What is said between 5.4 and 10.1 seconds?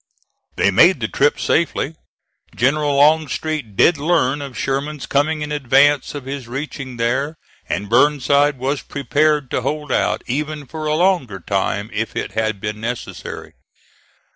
in advance of his reaching there, and Burnside was prepared to hold